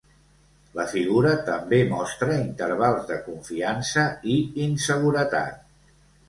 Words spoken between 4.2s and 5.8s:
i inseguretat.